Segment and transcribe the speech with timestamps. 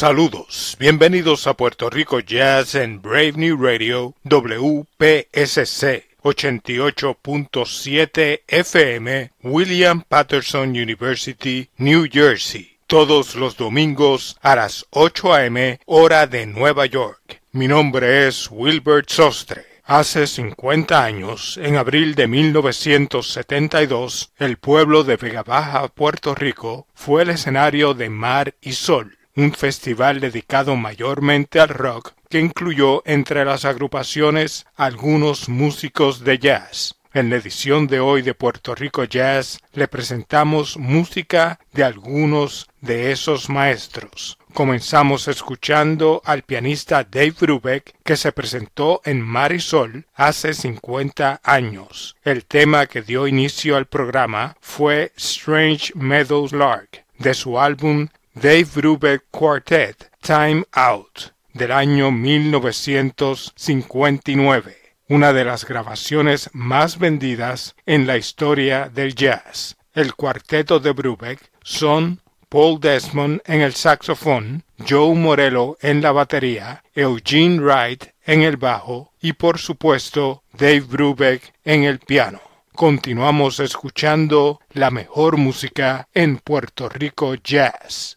[0.00, 10.70] Saludos, bienvenidos a Puerto Rico Jazz en Brave New Radio WPSC 88.7 FM, William Patterson
[10.70, 12.78] University, New Jersey.
[12.86, 15.78] Todos los domingos a las 8 a.m.
[15.84, 17.42] hora de Nueva York.
[17.52, 19.66] Mi nombre es Wilbert Sostre.
[19.84, 27.24] Hace 50 años, en abril de 1972, el pueblo de Vega Baja, Puerto Rico, fue
[27.24, 33.46] el escenario de Mar y Sol, un festival dedicado mayormente al rock que incluyó entre
[33.46, 36.96] las agrupaciones algunos músicos de jazz.
[37.14, 43.12] En la edición de hoy de Puerto Rico Jazz le presentamos música de algunos de
[43.12, 44.36] esos maestros.
[44.52, 52.14] Comenzamos escuchando al pianista Dave Brubeck que se presentó en Marisol hace 50 años.
[52.24, 58.66] El tema que dio inicio al programa fue Strange Meadows Lark de su álbum Dave
[58.74, 64.80] Brubeck Quartet Time Out del año 1959
[65.10, 69.76] una de las grabaciones más vendidas en la historia del jazz.
[69.92, 76.84] El cuarteto de Brubeck son Paul Desmond en el saxofón, Joe Morello en la batería,
[76.94, 82.40] Eugene Wright en el bajo y por supuesto Dave Brubeck en el piano.
[82.80, 88.16] Continuamos escuchando la mejor música en Puerto Rico Jazz.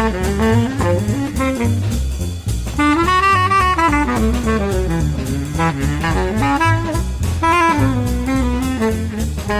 [0.00, 0.77] Mm-hmm.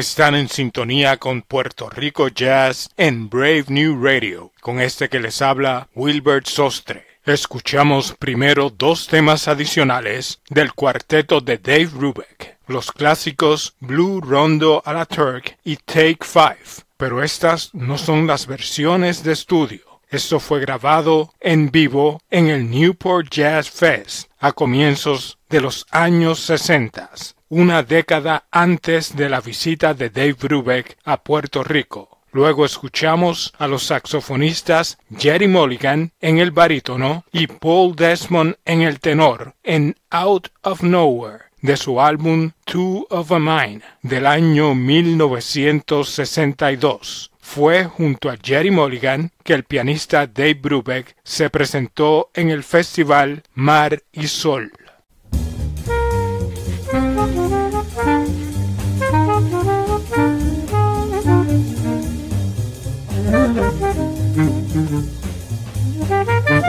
[0.00, 5.42] Están en sintonía con Puerto Rico Jazz en Brave New Radio, con este que les
[5.42, 7.04] habla Wilbert Sostre.
[7.26, 14.94] Escuchamos primero dos temas adicionales del cuarteto de Dave Brubeck, los clásicos Blue Rondo a
[14.94, 20.00] la Turk y Take Five, pero estas no son las versiones de estudio.
[20.08, 26.40] Esto fue grabado en vivo en el Newport Jazz Fest a comienzos de los años
[26.40, 27.10] 60
[27.50, 32.20] una década antes de la visita de Dave Brubeck a Puerto Rico.
[32.32, 39.00] Luego escuchamos a los saxofonistas Jerry Mulligan en el barítono y Paul Desmond en el
[39.00, 47.32] tenor en Out of Nowhere de su álbum Two of a Mine del año 1962.
[47.40, 53.42] Fue junto a Jerry Mulligan que el pianista Dave Brubeck se presentó en el festival
[53.54, 54.70] Mar y Sol.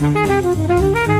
[0.00, 1.19] Thank you.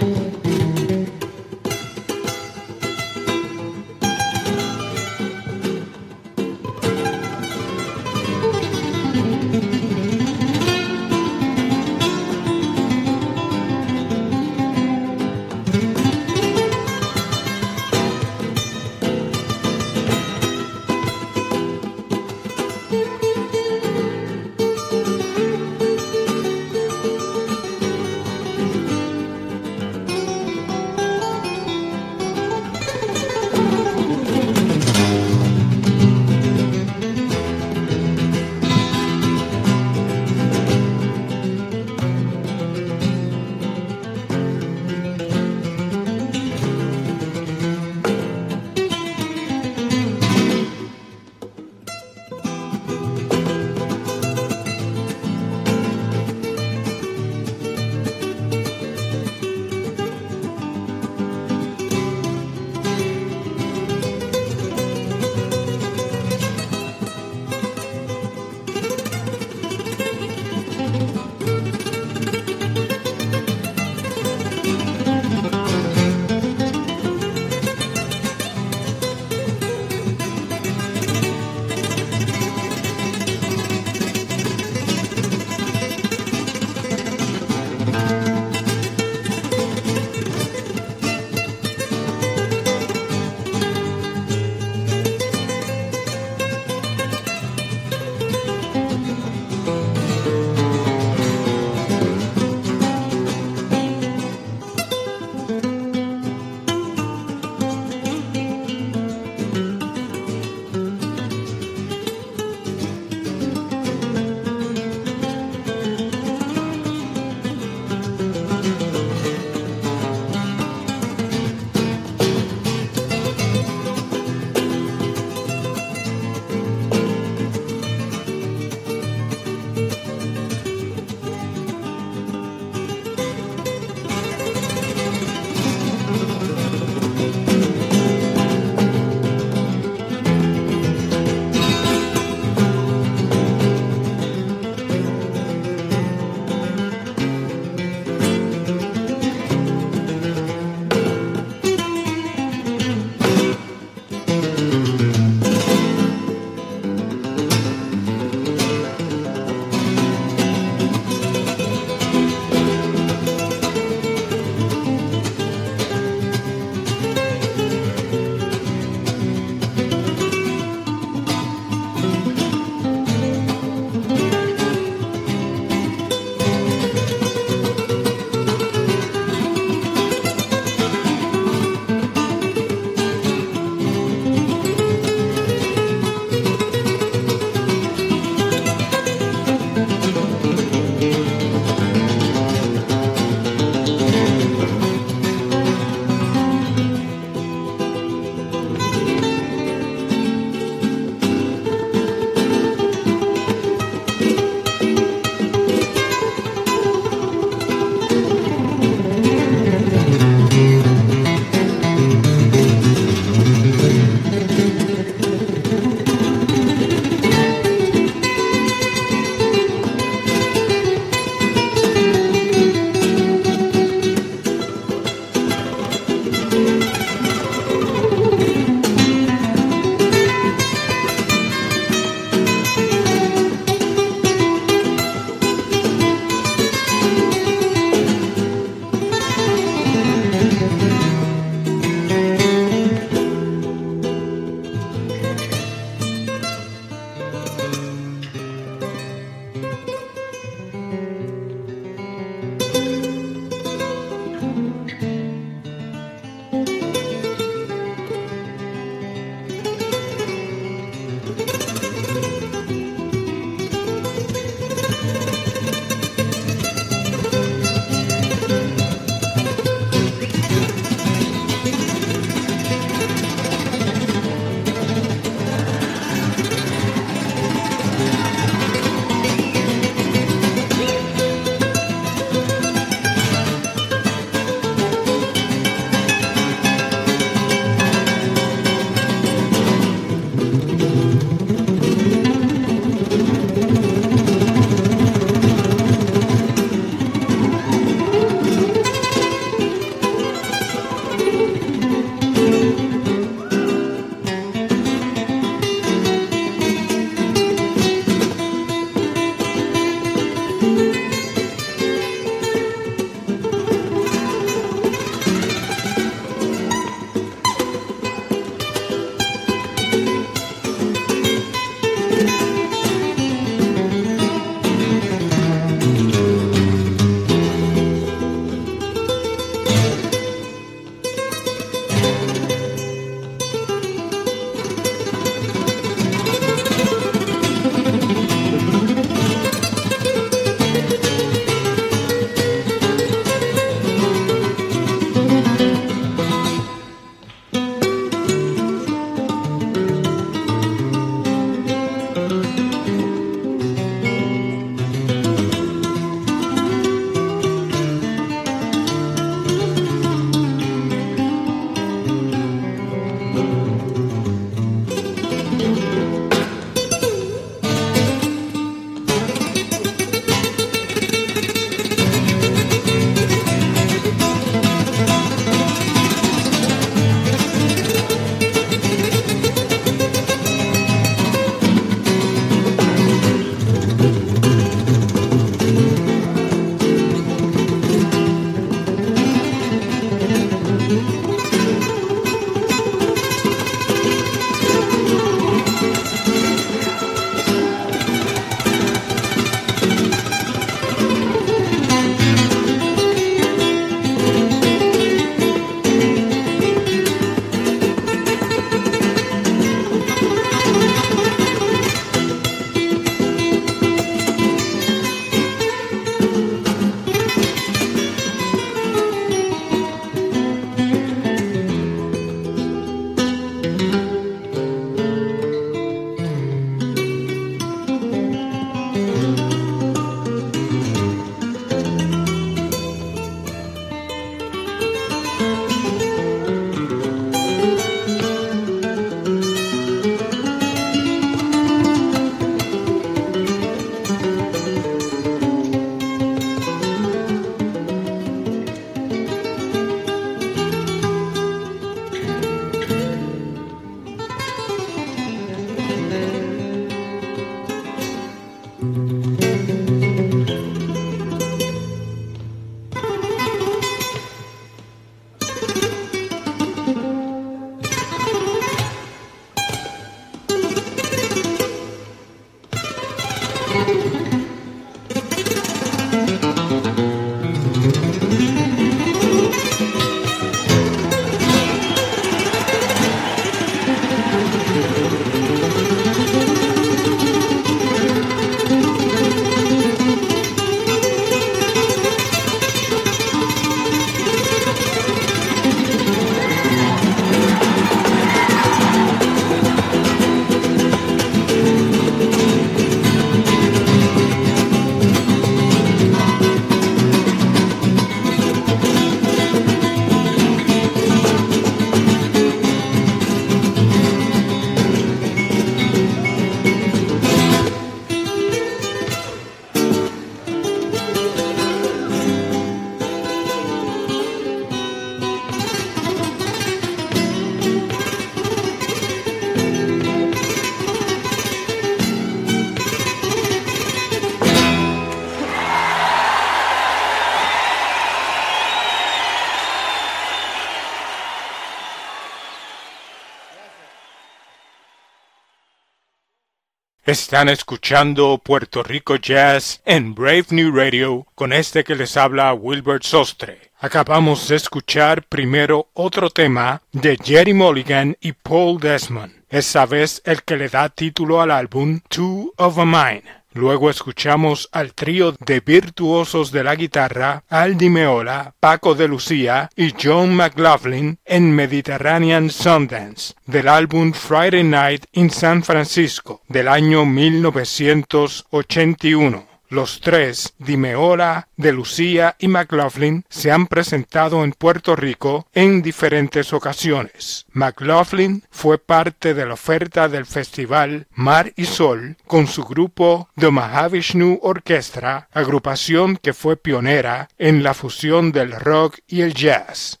[547.06, 553.04] Están escuchando Puerto Rico Jazz en Brave New Radio con este que les habla Wilbert
[553.04, 553.70] Sostre.
[553.78, 560.42] Acabamos de escuchar primero otro tema de Jerry Mulligan y Paul Desmond, esa vez el
[560.42, 563.22] que le da título al álbum Two of a Mine.
[563.56, 569.94] Luego escuchamos al trío de virtuosos de la guitarra, Aldi Meola, Paco de Lucía y
[569.98, 579.55] John McLaughlin en Mediterranean Sundance, del álbum Friday Night in San Francisco, del año 1981.
[579.68, 586.52] Los tres, Dimeola, De Lucía y McLaughlin, se han presentado en Puerto Rico en diferentes
[586.52, 587.46] ocasiones.
[587.52, 593.50] McLaughlin fue parte de la oferta del festival Mar y Sol con su grupo The
[593.50, 600.00] Mahavishnu Orchestra, agrupación que fue pionera en la fusión del rock y el jazz.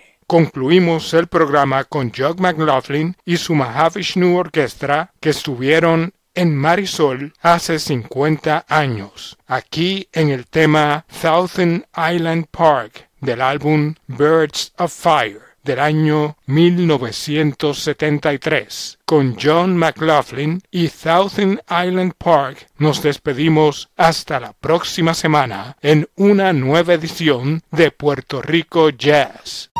[0.31, 7.79] Concluimos el programa con Jock McLaughlin y su Mahavishnu Orquestra que estuvieron en Marisol hace
[7.79, 15.81] 50 años, aquí en el tema Thousand Island Park del álbum Birds of Fire del
[15.81, 18.99] año 1973.
[19.05, 26.53] Con John McLaughlin y Thousand Island Park nos despedimos hasta la próxima semana en una
[26.53, 29.71] nueva edición de Puerto Rico Jazz.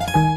[0.00, 0.29] thank you